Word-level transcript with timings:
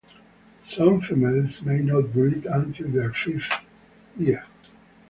Some 0.65 0.99
females 0.99 1.61
may 1.61 1.77
not 1.77 2.11
breed 2.11 2.47
until 2.47 2.89
their 2.89 3.13
fifth 3.13 3.51
year. 4.17 4.43